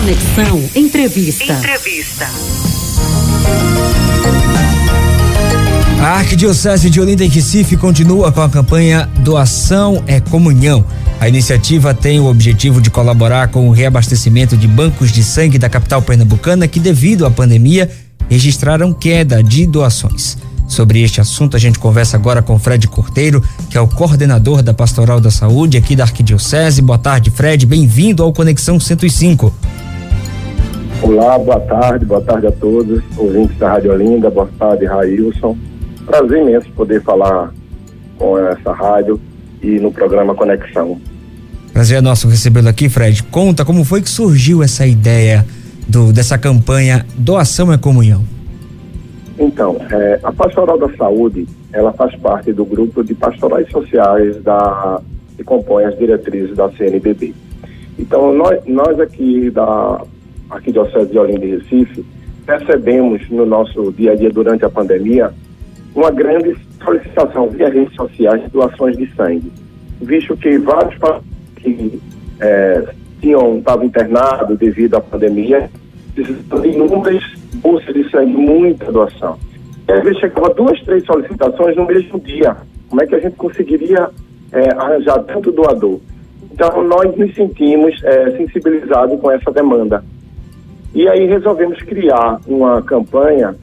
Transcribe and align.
Conexão 0.00 0.64
Entrevista. 0.74 1.52
Entrevista. 1.52 2.26
A 6.00 6.06
Arquidiocese 6.14 6.88
de 6.88 6.98
Olinda 6.98 7.22
e 7.22 7.28
Recife 7.28 7.76
continua 7.76 8.32
com 8.32 8.40
a 8.40 8.48
campanha 8.48 9.06
Doação 9.18 10.02
é 10.06 10.18
Comunhão. 10.18 10.86
A 11.20 11.28
iniciativa 11.28 11.92
tem 11.92 12.18
o 12.18 12.24
objetivo 12.24 12.80
de 12.80 12.88
colaborar 12.88 13.48
com 13.48 13.68
o 13.68 13.72
reabastecimento 13.72 14.56
de 14.56 14.66
bancos 14.66 15.12
de 15.12 15.22
sangue 15.22 15.58
da 15.58 15.68
capital 15.68 16.00
pernambucana 16.00 16.66
que, 16.66 16.80
devido 16.80 17.26
à 17.26 17.30
pandemia, 17.30 17.90
registraram 18.26 18.94
queda 18.94 19.42
de 19.42 19.66
doações. 19.66 20.38
Sobre 20.66 21.02
este 21.02 21.20
assunto, 21.20 21.58
a 21.58 21.60
gente 21.60 21.78
conversa 21.78 22.16
agora 22.16 22.40
com 22.40 22.58
Fred 22.58 22.88
Corteiro, 22.88 23.44
que 23.68 23.76
é 23.76 23.80
o 23.82 23.86
coordenador 23.86 24.62
da 24.62 24.72
Pastoral 24.72 25.20
da 25.20 25.30
Saúde 25.30 25.76
aqui 25.76 25.94
da 25.94 26.04
Arquidiocese. 26.04 26.80
Boa 26.80 26.98
tarde, 26.98 27.30
Fred. 27.30 27.66
Bem-vindo 27.66 28.22
ao 28.22 28.32
Conexão 28.32 28.80
105. 28.80 29.52
Olá, 31.02 31.38
boa 31.38 31.60
tarde, 31.60 32.04
boa 32.04 32.20
tarde 32.20 32.46
a 32.46 32.52
todos, 32.52 33.02
ouvintes 33.16 33.56
da 33.56 33.70
Rádio 33.70 33.92
Olinda, 33.92 34.30
boa 34.30 34.48
tarde, 34.58 34.84
Railson. 34.84 35.56
Prazer 36.04 36.42
imenso 36.42 36.70
poder 36.72 37.02
falar 37.02 37.54
com 38.18 38.38
essa 38.38 38.72
rádio 38.72 39.18
e 39.62 39.78
no 39.78 39.90
programa 39.90 40.34
Conexão. 40.34 41.00
Prazer 41.72 41.98
é 41.98 42.00
nosso 42.02 42.28
recebê-lo 42.28 42.68
aqui, 42.68 42.90
Fred. 42.90 43.22
Conta 43.24 43.64
como 43.64 43.82
foi 43.82 44.02
que 44.02 44.10
surgiu 44.10 44.62
essa 44.62 44.86
ideia 44.86 45.46
do, 45.88 46.12
dessa 46.12 46.36
campanha 46.36 47.06
Doação 47.16 47.72
é 47.72 47.78
Comunhão. 47.78 48.22
Então, 49.38 49.78
é, 49.90 50.20
a 50.22 50.30
Pastoral 50.30 50.78
da 50.78 50.94
Saúde, 50.96 51.48
ela 51.72 51.94
faz 51.94 52.14
parte 52.16 52.52
do 52.52 52.64
grupo 52.64 53.02
de 53.02 53.14
pastorais 53.14 53.70
sociais 53.70 54.42
da, 54.42 55.00
que 55.34 55.42
compõe 55.42 55.84
as 55.84 55.98
diretrizes 55.98 56.54
da 56.54 56.70
CNBB. 56.72 57.34
Então, 57.98 58.34
nós, 58.34 58.60
nós 58.66 59.00
aqui 59.00 59.50
da 59.50 60.02
Arquidiocese 60.50 61.10
de 61.10 61.18
Olinda 61.18 61.44
e 61.44 61.56
Recife, 61.56 62.04
percebemos 62.44 63.28
no 63.30 63.46
nosso 63.46 63.92
dia 63.92 64.12
a 64.12 64.14
dia 64.14 64.30
durante 64.30 64.64
a 64.64 64.70
pandemia 64.70 65.32
uma 65.94 66.10
grande 66.10 66.56
solicitação 66.82 67.48
via 67.48 67.68
redes 67.68 67.94
sociais 67.94 68.42
de 68.42 68.48
doações 68.48 68.96
de 68.96 69.12
sangue, 69.14 69.52
visto 70.00 70.36
que 70.36 70.58
vários 70.58 70.94
que 71.56 72.00
é, 72.40 72.84
tinham 73.20 73.58
estavam 73.58 73.84
internados 73.84 74.58
devido 74.58 74.96
à 74.96 75.00
pandemia 75.00 75.70
precisam 76.14 76.60
de 76.60 76.68
inúmeras 76.68 77.22
bolsas 77.56 77.94
de 77.94 78.08
sangue, 78.10 78.32
muita 78.32 78.90
doação. 78.90 79.38
E 79.88 79.92
às 79.92 80.02
vezes 80.02 80.18
chegava 80.18 80.54
duas, 80.54 80.80
três 80.82 81.04
solicitações 81.04 81.76
no 81.76 81.86
mesmo 81.86 82.18
dia. 82.20 82.56
Como 82.88 83.02
é 83.02 83.06
que 83.06 83.14
a 83.14 83.20
gente 83.20 83.36
conseguiria 83.36 84.08
é, 84.52 84.74
arranjar 84.76 85.22
tanto 85.24 85.52
doador? 85.52 86.00
Então 86.50 86.82
nós 86.84 87.16
nos 87.16 87.34
sentimos 87.34 88.02
é, 88.02 88.36
sensibilizados 88.36 89.20
com 89.20 89.30
essa 89.30 89.50
demanda. 89.50 90.04
E 90.94 91.08
aí 91.08 91.26
resolvemos 91.26 91.78
criar 91.82 92.40
uma 92.46 92.82
campanha 92.82 93.54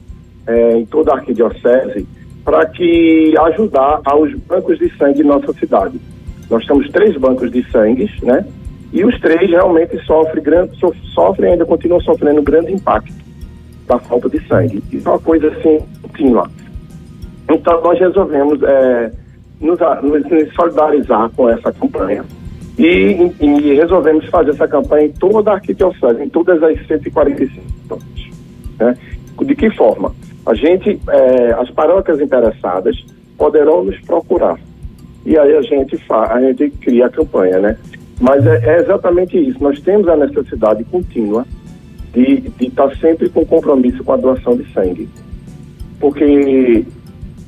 é, 0.46 0.78
em 0.78 0.86
toda 0.86 1.12
a 1.12 1.16
arquidiocese 1.16 2.06
para 2.44 2.64
que 2.66 3.34
ajudar 3.38 4.00
aos 4.04 4.32
bancos 4.34 4.78
de 4.78 4.90
sangue 4.96 5.20
em 5.20 5.24
nossa 5.24 5.52
cidade. 5.52 6.00
Nós 6.48 6.64
temos 6.64 6.88
três 6.90 7.14
bancos 7.18 7.50
de 7.50 7.62
sangue, 7.70 8.10
né? 8.22 8.46
E 8.90 9.04
os 9.04 9.20
três 9.20 9.50
realmente 9.50 10.02
sofrem, 10.06 10.42
grande, 10.42 10.72
sofrem 11.14 11.52
ainda 11.52 11.66
continuam 11.66 12.00
sofrendo 12.00 12.40
grande 12.40 12.72
impacto 12.72 13.12
da 13.86 13.98
falta 13.98 14.30
de 14.30 14.40
sangue. 14.46 14.82
Isso 14.90 15.06
é 15.06 15.10
uma 15.10 15.18
coisa 15.18 15.48
assim 15.48 15.80
contínua. 16.00 16.50
Então 17.50 17.82
nós 17.82 17.98
resolvemos 17.98 18.62
é, 18.62 19.12
nos, 19.60 19.78
nos, 20.02 20.54
solidarizar 20.54 21.28
com 21.30 21.50
essa 21.50 21.70
campanha 21.72 22.24
e, 22.78 23.32
e, 23.40 23.74
resolvemos 23.74 24.24
fazer 24.26 24.50
essa 24.50 24.68
campanha 24.68 25.06
em 25.06 25.12
toda 25.12 25.50
a 25.50 25.54
arquidiocese, 25.54 26.22
em 26.22 26.28
todas 26.28 26.62
as 26.62 26.86
145 26.86 27.98
né? 28.78 28.96
De 29.42 29.54
que 29.54 29.70
forma? 29.70 30.14
A 30.46 30.54
gente, 30.54 31.00
é, 31.08 31.52
as 31.58 31.70
paróquias 31.70 32.20
interessadas 32.20 32.96
poderão 33.36 33.84
nos 33.84 33.98
procurar. 34.00 34.58
E 35.26 35.36
aí 35.36 35.56
a 35.56 35.62
gente, 35.62 35.96
fa 35.98 36.32
a 36.32 36.40
gente 36.40 36.70
cria 36.80 37.06
a 37.06 37.10
campanha, 37.10 37.58
né? 37.58 37.76
Mas 38.20 38.46
é, 38.46 38.76
é 38.76 38.80
exatamente 38.80 39.36
isso. 39.38 39.62
Nós 39.62 39.80
temos 39.80 40.08
a 40.08 40.16
necessidade 40.16 40.84
contínua 40.84 41.46
de 42.12 42.44
estar 42.60 42.88
tá 42.88 42.96
sempre 42.96 43.28
com 43.28 43.44
compromisso 43.44 44.02
com 44.02 44.12
a 44.12 44.16
doação 44.16 44.56
de 44.56 44.72
sangue. 44.72 45.08
Porque 46.00 46.84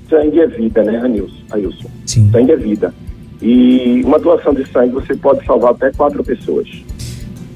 sangue 0.08 0.40
é 0.40 0.46
vida, 0.46 0.82
né, 0.82 0.98
Anilson? 0.98 1.42
Ailson? 1.50 1.88
Sim. 2.06 2.30
Sangue 2.30 2.52
é 2.52 2.56
vida. 2.56 2.92
E 3.42 4.02
uma 4.04 4.18
doação 4.18 4.52
de 4.52 4.66
sangue 4.70 4.92
você 4.92 5.14
pode 5.14 5.44
salvar 5.44 5.72
até 5.72 5.90
quatro 5.92 6.22
pessoas. 6.22 6.68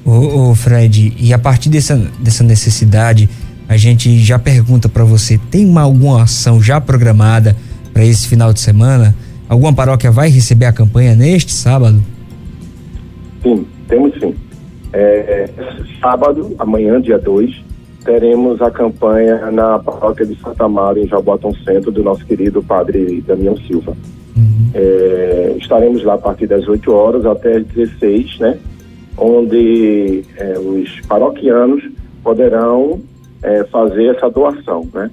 Ô, 0.03 0.51
ô 0.51 0.55
Fred, 0.55 1.13
e 1.19 1.33
a 1.33 1.39
partir 1.39 1.69
dessa, 1.69 1.95
dessa 2.19 2.43
necessidade, 2.43 3.29
a 3.67 3.77
gente 3.77 4.19
já 4.19 4.37
pergunta 4.37 4.87
para 4.87 5.03
você: 5.03 5.39
tem 5.49 5.65
uma, 5.65 5.81
alguma 5.81 6.23
ação 6.23 6.61
já 6.61 6.79
programada 6.79 7.55
para 7.93 8.05
esse 8.05 8.27
final 8.27 8.53
de 8.53 8.59
semana? 8.59 9.15
Alguma 9.47 9.73
paróquia 9.73 10.11
vai 10.11 10.29
receber 10.29 10.65
a 10.65 10.73
campanha 10.73 11.15
neste 11.15 11.53
sábado? 11.53 12.01
Sim, 13.43 13.65
temos 13.87 14.13
sim. 14.19 14.33
É, 14.91 15.49
sábado, 15.99 16.55
amanhã, 16.57 16.99
dia 16.99 17.19
2, 17.19 17.63
teremos 18.03 18.61
a 18.61 18.71
campanha 18.71 19.51
na 19.51 19.77
paróquia 19.77 20.25
de 20.25 20.39
Santa 20.39 20.67
Maria, 20.67 21.03
em 21.03 21.07
Jabotão 21.07 21.53
Centro, 21.63 21.91
do 21.91 22.03
nosso 22.03 22.25
querido 22.25 22.63
padre 22.63 23.23
Damião 23.27 23.57
Silva. 23.57 23.95
É, 24.77 25.55
estaremos 25.57 26.03
lá 26.03 26.15
a 26.15 26.17
partir 26.17 26.47
das 26.47 26.67
8 26.67 26.91
horas 26.91 27.25
até 27.25 27.55
as 27.55 27.65
16, 27.65 28.39
né? 28.39 28.59
Onde 29.17 30.25
é, 30.35 30.59
os 30.59 30.99
paroquianos 31.07 31.81
poderão 32.21 32.99
é, 33.41 33.63
fazer 33.63 34.13
essa 34.13 34.29
doação, 34.29 34.85
né? 34.93 35.09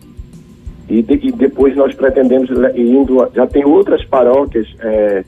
E, 0.89 1.01
de, 1.01 1.29
e, 1.29 1.31
depois 1.31 1.77
nós 1.77 1.95
pretendemos 1.95 2.51
indo, 2.75 3.25
já 3.33 3.47
tem 3.47 3.65
outras 3.65 4.05
paróquias 4.05 4.67
é, 4.81 5.25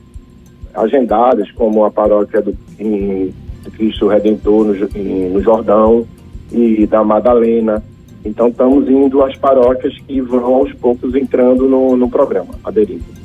agendadas, 0.73 1.49
como 1.51 1.85
a 1.85 1.91
paróquia 1.91 2.41
do, 2.41 2.53
em, 2.77 3.33
do 3.63 3.71
Cristo 3.71 4.09
Redentor 4.09 4.65
no, 4.65 4.75
em, 4.99 5.29
no 5.29 5.41
Jordão 5.41 6.05
e 6.51 6.85
da 6.85 7.05
Madalena. 7.05 7.81
Então 8.25 8.49
estamos 8.49 8.89
indo 8.89 9.23
às 9.23 9.37
paróquias 9.37 9.97
que 9.99 10.19
vão 10.19 10.55
aos 10.55 10.73
poucos 10.73 11.15
entrando 11.15 11.69
no, 11.69 11.95
no 11.95 12.09
programa, 12.09 12.53
aderindo. 12.65 13.24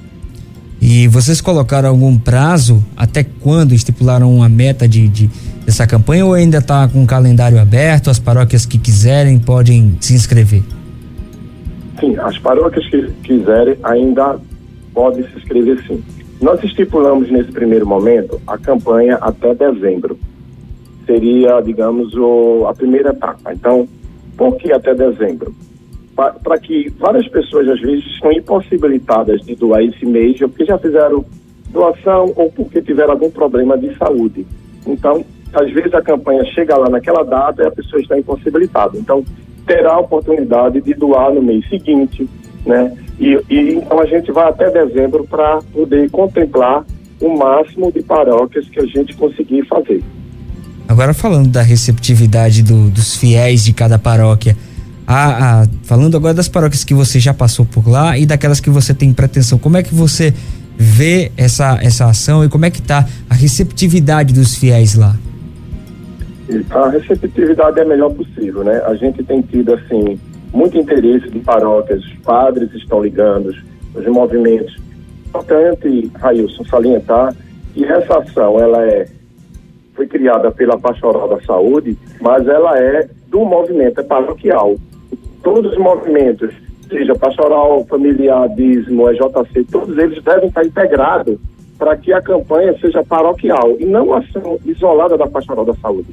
E 0.92 1.06
vocês 1.06 1.40
colocaram 1.40 1.88
algum 1.88 2.18
prazo 2.18 2.84
até 2.96 3.22
quando 3.22 3.72
estipularam 3.72 4.34
uma 4.34 4.48
meta 4.48 4.88
de, 4.88 5.06
de 5.06 5.30
dessa 5.64 5.86
campanha 5.86 6.26
ou 6.26 6.34
ainda 6.34 6.58
está 6.58 6.88
com 6.88 7.04
o 7.04 7.06
calendário 7.06 7.60
aberto? 7.60 8.10
As 8.10 8.18
paróquias 8.18 8.66
que 8.66 8.76
quiserem 8.76 9.38
podem 9.38 9.96
se 10.00 10.14
inscrever? 10.14 10.64
Sim, 12.00 12.16
as 12.18 12.36
paróquias 12.38 12.84
que 12.88 13.08
quiserem 13.22 13.76
ainda 13.84 14.36
podem 14.92 15.22
se 15.28 15.38
inscrever 15.38 15.80
sim. 15.86 16.02
Nós 16.42 16.60
estipulamos 16.64 17.30
nesse 17.30 17.52
primeiro 17.52 17.86
momento 17.86 18.40
a 18.44 18.58
campanha 18.58 19.14
até 19.20 19.54
dezembro. 19.54 20.18
Seria, 21.06 21.60
digamos, 21.60 22.12
o, 22.16 22.66
a 22.66 22.74
primeira 22.74 23.10
etapa. 23.10 23.52
Então, 23.52 23.86
por 24.36 24.56
que 24.56 24.72
até 24.72 24.92
dezembro? 24.92 25.54
Para 26.42 26.58
que 26.58 26.90
várias 26.98 27.26
pessoas, 27.28 27.68
às 27.68 27.80
vezes, 27.80 28.04
estão 28.06 28.32
impossibilitadas 28.32 29.40
de 29.42 29.54
doar 29.54 29.82
esse 29.82 30.04
mês, 30.04 30.38
porque 30.38 30.64
já 30.64 30.78
fizeram 30.78 31.24
doação 31.70 32.32
ou 32.36 32.50
porque 32.50 32.82
tiveram 32.82 33.12
algum 33.12 33.30
problema 33.30 33.78
de 33.78 33.96
saúde. 33.96 34.46
Então, 34.86 35.24
às 35.52 35.70
vezes 35.72 35.92
a 35.94 36.02
campanha 36.02 36.44
chega 36.46 36.76
lá 36.76 36.88
naquela 36.88 37.22
data 37.22 37.62
e 37.62 37.66
a 37.66 37.70
pessoa 37.70 38.00
está 38.00 38.18
impossibilitada. 38.18 38.96
Então, 38.98 39.24
terá 39.66 39.94
a 39.94 40.00
oportunidade 40.00 40.80
de 40.80 40.94
doar 40.94 41.32
no 41.32 41.42
mês 41.42 41.68
seguinte, 41.68 42.28
né? 42.66 42.96
E, 43.18 43.38
e 43.48 43.74
então 43.74 44.00
a 44.00 44.06
gente 44.06 44.32
vai 44.32 44.48
até 44.48 44.70
dezembro 44.70 45.24
para 45.24 45.60
poder 45.72 46.10
contemplar 46.10 46.84
o 47.20 47.36
máximo 47.36 47.92
de 47.92 48.02
paróquias 48.02 48.68
que 48.68 48.80
a 48.80 48.86
gente 48.86 49.14
conseguir 49.14 49.64
fazer. 49.66 50.02
Agora 50.88 51.14
falando 51.14 51.48
da 51.48 51.62
receptividade 51.62 52.62
do, 52.62 52.90
dos 52.90 53.16
fiéis 53.16 53.62
de 53.64 53.72
cada 53.72 53.98
paróquia, 53.98 54.56
a, 55.12 55.62
a, 55.62 55.66
falando 55.82 56.16
agora 56.16 56.32
das 56.32 56.48
paróquias 56.48 56.84
que 56.84 56.94
você 56.94 57.18
já 57.18 57.34
passou 57.34 57.66
por 57.66 57.88
lá 57.88 58.16
e 58.16 58.24
daquelas 58.24 58.60
que 58.60 58.70
você 58.70 58.94
tem 58.94 59.12
pretensão, 59.12 59.58
como 59.58 59.76
é 59.76 59.82
que 59.82 59.92
você 59.92 60.32
vê 60.78 61.32
essa, 61.36 61.80
essa 61.82 62.06
ação 62.06 62.44
e 62.44 62.48
como 62.48 62.64
é 62.64 62.70
que 62.70 62.78
está 62.78 63.04
a 63.28 63.34
receptividade 63.34 64.32
dos 64.32 64.56
fiéis 64.56 64.94
lá? 64.94 65.16
A 66.70 66.88
receptividade 66.90 67.80
é 67.80 67.82
a 67.82 67.86
melhor 67.86 68.10
possível, 68.10 68.62
né? 68.62 68.80
A 68.86 68.94
gente 68.94 69.24
tem 69.24 69.42
tido, 69.42 69.74
assim, 69.74 70.16
muito 70.52 70.78
interesse 70.78 71.28
de 71.28 71.40
paróquias, 71.40 72.04
os 72.04 72.14
padres 72.18 72.72
estão 72.72 73.02
ligando, 73.02 73.52
os 73.92 74.06
movimentos. 74.06 74.78
Importante, 75.26 76.08
Railson, 76.20 76.64
salientar 76.66 77.34
que 77.74 77.84
essa 77.84 78.18
ação, 78.18 78.60
ela 78.60 78.86
é, 78.86 79.08
foi 79.94 80.06
criada 80.06 80.52
pela 80.52 80.78
Pastoral 80.78 81.28
da 81.28 81.40
Saúde, 81.42 81.98
mas 82.20 82.46
ela 82.46 82.78
é 82.78 83.08
do 83.28 83.44
movimento, 83.44 84.00
é 84.00 84.04
paroquial. 84.04 84.76
Todos 85.42 85.72
os 85.72 85.78
movimentos, 85.78 86.52
seja 86.88 87.14
pastoral, 87.14 87.84
familiar, 87.88 88.48
dízimo, 88.50 89.08
EJC, 89.10 89.64
todos 89.70 89.96
eles 89.96 90.22
devem 90.22 90.48
estar 90.48 90.64
integrados 90.64 91.38
para 91.78 91.96
que 91.96 92.12
a 92.12 92.20
campanha 92.20 92.76
seja 92.78 93.02
paroquial 93.02 93.76
e 93.78 93.86
não 93.86 94.12
ação 94.12 94.58
isolada 94.66 95.16
da 95.16 95.26
Pastoral 95.26 95.64
da 95.64 95.74
Saúde. 95.74 96.08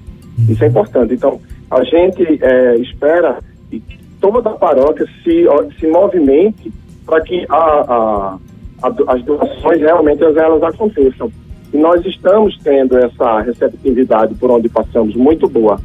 Isso 0.48 0.64
é 0.64 0.68
importante. 0.68 1.14
Então, 1.14 1.42
a 1.70 1.84
gente 1.84 2.40
é, 2.42 2.76
espera 2.78 3.40
que 3.70 3.82
toda 4.22 4.50
a 4.50 4.54
paróquia 4.54 5.06
se, 5.24 5.46
se 5.78 5.88
movimente 5.88 6.72
para 7.06 7.22
que 7.22 7.46
a, 7.50 7.56
a, 7.58 8.38
a, 8.84 9.14
as 9.14 9.24
doações 9.24 9.82
realmente 9.82 10.24
elas 10.24 10.64
aconteçam. 10.64 11.30
E 11.74 11.78
nós 11.78 12.06
estamos 12.06 12.58
tendo 12.64 12.98
essa 12.98 13.42
receptividade 13.42 14.36
por 14.36 14.50
onde 14.50 14.70
passamos 14.70 15.16
muito 15.16 15.50
boa. 15.50 15.80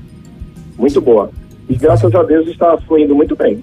Muito 0.79 1.01
boa. 1.01 1.31
E 1.69 1.77
graças 1.77 2.15
a 2.15 2.23
Deus 2.23 2.49
está 2.49 2.77
fluindo 2.79 3.15
muito 3.15 3.37
bem. 3.37 3.63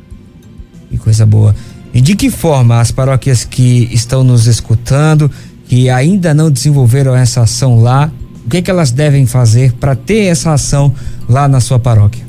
Que 0.89 0.97
coisa 0.97 1.25
boa. 1.25 1.55
E 1.93 2.01
de 2.01 2.15
que 2.15 2.29
forma 2.29 2.79
as 2.79 2.91
paróquias 2.91 3.43
que 3.43 3.89
estão 3.93 4.23
nos 4.23 4.47
escutando, 4.47 5.29
que 5.67 5.89
ainda 5.89 6.33
não 6.33 6.49
desenvolveram 6.51 7.15
essa 7.15 7.41
ação 7.41 7.81
lá, 7.81 8.11
o 8.45 8.49
que, 8.49 8.57
é 8.57 8.61
que 8.61 8.71
elas 8.71 8.91
devem 8.91 9.25
fazer 9.25 9.73
para 9.73 9.95
ter 9.95 10.25
essa 10.25 10.53
ação 10.53 10.93
lá 11.29 11.47
na 11.47 11.59
sua 11.59 11.77
paróquia? 11.77 12.25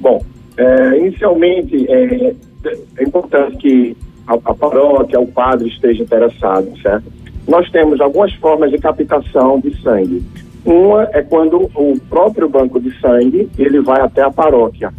Bom, 0.00 0.22
é, 0.56 0.98
inicialmente 0.98 1.84
é, 1.90 2.32
é, 2.98 3.02
importante 3.02 3.56
que 3.56 3.96
a, 4.26 4.34
a 4.34 4.54
paróquia, 4.54 5.18
o 5.18 5.26
padre 5.26 5.68
esteja 5.68 6.02
interessado, 6.02 6.68
certo? 6.80 7.12
Nós 7.48 7.68
temos 7.70 8.00
algumas 8.00 8.32
formas 8.34 8.70
de 8.70 8.78
captação 8.78 9.60
de 9.60 9.80
sangue. 9.82 10.22
Uma 10.66 11.08
é 11.12 11.22
quando 11.22 11.70
o 11.74 11.98
próprio 12.08 12.48
banco 12.48 12.80
de 12.80 12.92
sangue 13.00 13.48
ele 13.56 13.80
vai 13.80 14.00
até 14.00 14.22
a 14.22 14.30
paróquia 14.30 14.92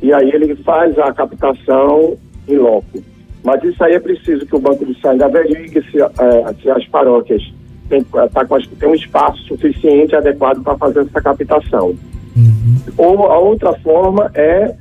e 0.00 0.12
aí 0.12 0.30
ele 0.30 0.54
faz 0.56 0.96
a 0.98 1.12
captação 1.12 2.16
em 2.48 2.56
loco. 2.56 3.02
Mas 3.42 3.62
isso 3.64 3.82
aí 3.82 3.94
é 3.94 4.00
preciso 4.00 4.46
que 4.46 4.54
o 4.54 4.60
banco 4.60 4.84
de 4.86 4.98
sangue 5.00 5.24
averigue 5.24 5.82
se, 5.90 6.00
é, 6.00 6.54
se 6.62 6.70
as 6.70 6.86
paróquias 6.86 7.42
têm, 7.88 8.02
tá 8.04 8.44
com, 8.44 8.58
tem 8.78 8.88
um 8.88 8.94
espaço 8.94 9.42
suficiente 9.44 10.14
adequado 10.14 10.62
para 10.62 10.76
fazer 10.76 11.00
essa 11.00 11.20
captação. 11.20 11.94
Uhum. 12.36 12.76
Ou 12.96 13.26
a 13.26 13.38
outra 13.38 13.72
forma 13.80 14.30
é 14.34 14.74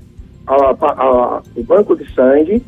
a, 0.45 0.56
a, 0.56 1.42
o 1.56 1.63
banco 1.63 1.95
de 1.95 2.12
sangue 2.13 2.63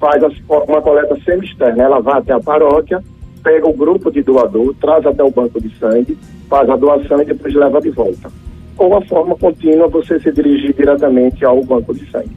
faz 0.00 0.22
uma 0.48 0.82
coleta 0.82 1.16
semi-externa. 1.24 1.82
Ela 1.82 2.00
vai 2.00 2.18
até 2.18 2.32
a 2.32 2.40
paróquia, 2.40 3.02
pega 3.44 3.68
o 3.68 3.74
grupo 3.74 4.10
de 4.10 4.22
doador, 4.22 4.74
traz 4.80 5.06
até 5.06 5.22
o 5.22 5.30
banco 5.30 5.60
de 5.60 5.70
sangue, 5.78 6.18
faz 6.48 6.68
a 6.68 6.76
doação 6.76 7.20
e 7.20 7.26
depois 7.26 7.54
leva 7.54 7.80
de 7.80 7.90
volta. 7.90 8.32
Ou 8.78 8.96
a 8.96 9.02
forma 9.02 9.36
contínua, 9.36 9.86
você 9.86 10.18
se 10.18 10.32
dirigir 10.32 10.74
diretamente 10.74 11.44
ao 11.44 11.62
banco 11.62 11.94
de 11.94 12.10
sangue. 12.10 12.34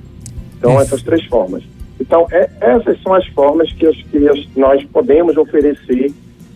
Então, 0.58 0.74
Isso. 0.74 0.82
essas 0.82 1.02
três 1.02 1.24
formas. 1.26 1.64
Então, 2.00 2.28
é, 2.32 2.50
essas 2.60 3.02
são 3.02 3.14
as 3.14 3.26
formas 3.28 3.72
que, 3.72 3.88
as, 3.88 3.96
que 3.96 4.28
as, 4.28 4.48
nós 4.56 4.84
podemos 4.86 5.38
oferecer 5.38 6.12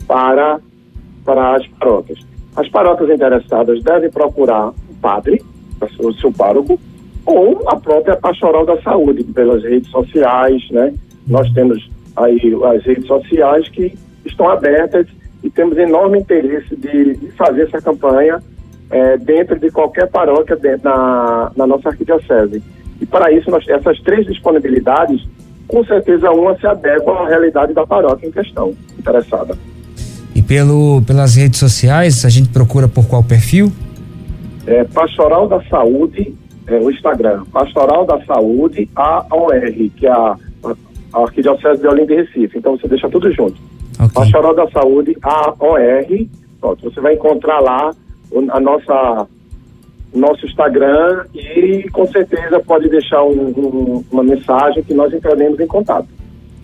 para, 0.06 0.60
para 1.26 1.56
as 1.56 1.66
paróquias. 1.68 2.20
As 2.56 2.68
paróquias 2.68 3.10
interessadas 3.10 3.82
devem 3.82 4.12
procurar 4.12 4.70
o 4.70 4.96
padre, 5.02 5.42
o 6.00 6.14
seu 6.14 6.32
pároco, 6.32 6.80
ou 7.26 7.64
a 7.68 7.76
própria 7.78 8.18
pastoral 8.18 8.66
da 8.66 8.80
saúde, 8.82 9.24
pelas 9.24 9.64
redes 9.64 9.90
sociais, 9.90 10.62
né? 10.70 10.94
Nós 11.26 11.50
temos 11.54 11.90
aí 12.16 12.40
as 12.76 12.84
redes 12.84 13.08
sociais 13.08 13.68
que 13.70 13.94
estão 14.32 14.50
abertas 14.50 15.08
e 15.44 15.50
temos 15.50 15.78
enorme 15.78 16.20
interesse 16.20 16.76
de, 16.76 17.16
de 17.16 17.32
fazer 17.32 17.64
essa 17.64 17.82
campanha 17.82 18.42
é, 18.90 19.18
dentro 19.18 19.58
de 19.58 19.72
qualquer 19.72 20.10
paróquia 20.10 20.56
dentro, 20.56 20.90
na, 20.90 21.52
na 21.56 21.68
nossa 21.68 21.90
arquidiocese. 21.90 22.62
E 23.00 23.06
para 23.06 23.32
isso, 23.32 23.50
nós, 23.50 23.68
essas 23.68 24.00
três 24.02 24.26
disponibilidades, 24.28 25.26
com 25.68 25.84
certeza 25.86 26.30
uma 26.32 26.56
se 26.58 26.68
adequa 26.68 27.12
à 27.12 27.28
realidade 27.28 27.74
da 27.74 27.88
paróquia 27.88 28.28
em 28.28 28.32
questão, 28.32 28.74
interessada. 29.00 29.58
E 30.36 30.42
pelo, 30.42 31.02
pelas 31.02 31.36
redes 31.36 31.60
sociais, 31.60 32.26
a 32.26 32.30
gente 32.30 32.50
procura 32.50 32.88
por 32.88 33.08
qual 33.08 33.24
perfil? 33.24 33.72
É, 34.68 34.84
Pastoral 34.84 35.48
da 35.48 35.62
Saúde, 35.64 36.36
é, 36.68 36.78
o 36.78 36.92
Instagram, 36.92 37.44
Pastoral 37.52 38.06
da 38.06 38.24
Saúde 38.26 38.88
AOR, 38.96 39.62
que 39.96 40.06
é 40.06 40.12
a, 40.12 40.36
a 41.14 41.22
Arquidiocese 41.22 41.82
de 41.82 41.88
Olinda 41.88 42.14
e 42.14 42.18
Recife. 42.18 42.58
Então 42.58 42.78
você 42.78 42.88
deixa 42.88 43.10
tudo 43.10 43.32
junto. 43.32 43.71
Okay. 44.16 44.32
Da 44.56 44.70
Saúde 44.72 45.18
AOR, 45.22 46.28
pronto, 46.60 46.84
você 46.84 47.00
vai 47.00 47.14
encontrar 47.14 47.60
lá 47.60 47.94
a 48.52 48.60
nossa 48.60 49.28
nosso 50.14 50.46
Instagram 50.46 51.26
e 51.34 51.90
com 51.90 52.06
certeza 52.06 52.60
pode 52.60 52.90
deixar 52.90 53.24
um, 53.24 53.48
um, 53.48 54.04
uma 54.12 54.24
mensagem 54.24 54.84
que 54.84 54.94
nós 54.94 55.14
entraremos 55.14 55.60
em 55.60 55.68
contato. 55.68 56.08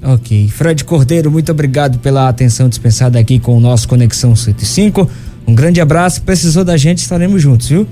Ok. 0.03 0.49
Fred 0.49 0.83
Cordeiro, 0.83 1.31
muito 1.31 1.51
obrigado 1.51 1.97
pela 1.99 2.27
atenção 2.27 2.69
dispensada 2.69 3.17
aqui 3.17 3.39
com 3.39 3.55
o 3.57 3.59
nosso 3.59 3.87
Conexão 3.87 4.35
105. 4.35 5.09
Um 5.47 5.55
grande 5.55 5.79
abraço. 5.79 6.21
Precisou 6.23 6.63
da 6.63 6.75
gente, 6.77 6.99
estaremos 6.99 7.41
juntos, 7.41 7.69
viu? 7.69 7.87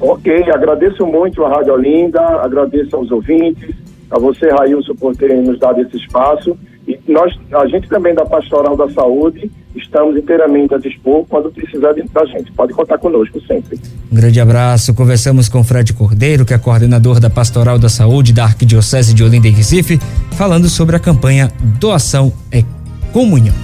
Ok, 0.00 0.32
agradeço 0.52 1.04
muito 1.04 1.44
a 1.44 1.48
Rádio 1.48 1.74
Olinda, 1.74 2.20
agradeço 2.20 2.94
aos 2.94 3.10
ouvintes, 3.10 3.74
a 4.10 4.18
você, 4.18 4.48
Railson, 4.48 4.94
por 4.94 5.14
terem 5.16 5.42
nos 5.42 5.58
dado 5.58 5.80
esse 5.80 5.96
espaço. 5.96 6.56
E 6.88 6.98
nós, 7.06 7.38
a 7.52 7.66
gente 7.66 7.86
também 7.86 8.14
da 8.14 8.24
Pastoral 8.24 8.74
da 8.74 8.88
Saúde, 8.90 9.50
estamos 9.76 10.16
inteiramente 10.16 10.74
a 10.74 10.78
dispor 10.78 11.26
quando 11.28 11.50
precisar 11.50 11.92
da 11.92 12.24
gente. 12.24 12.50
Pode 12.52 12.72
contar 12.72 12.96
conosco 12.96 13.38
sempre. 13.46 13.78
Um 14.10 14.16
grande 14.16 14.40
abraço. 14.40 14.94
Conversamos 14.94 15.50
com 15.50 15.62
Fred 15.62 15.92
Cordeiro, 15.92 16.46
que 16.46 16.54
é 16.54 16.58
coordenador 16.58 17.20
da 17.20 17.28
Pastoral 17.28 17.78
da 17.78 17.90
Saúde 17.90 18.32
da 18.32 18.44
Arquidiocese 18.44 19.12
de 19.12 19.22
Olinda 19.22 19.48
e 19.48 19.50
Recife, 19.50 20.00
falando 20.32 20.66
sobre 20.70 20.96
a 20.96 20.98
campanha 20.98 21.52
Doação 21.78 22.32
é 22.50 22.64
Comunhão. 23.12 23.54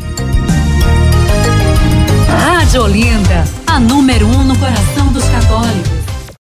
Rádio 2.29 2.83
Olinda, 2.83 3.45
a 3.67 3.81
número 3.81 4.27
um 4.27 4.45
no 4.45 4.59
coração 4.59 5.11
dos 5.15 5.25
católicos. 5.29 6.04